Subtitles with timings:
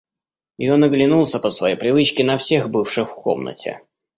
[0.57, 3.83] И он оглянулся по своей привычке на всех бывших в комнате.